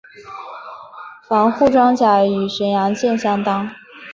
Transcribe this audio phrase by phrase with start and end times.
[1.27, 3.69] 防护装甲与巡洋舰相当。